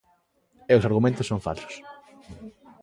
[0.71, 1.73] E os argumentos son falsos.